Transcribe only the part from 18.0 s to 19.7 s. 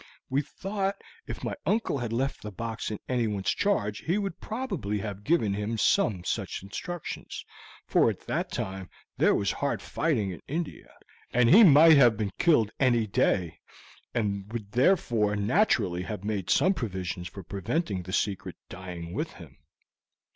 the secret dying with him."